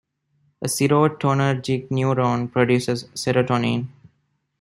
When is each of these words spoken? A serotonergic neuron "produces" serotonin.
A 0.63 0.65
serotonergic 0.67 1.85
neuron 1.91 2.47
"produces" 2.49 3.03
serotonin. 3.13 3.85